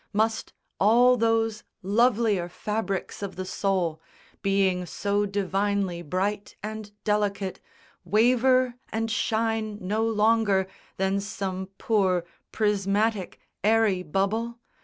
[0.13, 4.01] Must all those lovelier fabrics of the soul,
[4.41, 7.59] Being so divinely bright and delicate,
[8.03, 10.65] Waver and shine no longer
[10.97, 14.57] than some poor Prismatic aery bubble?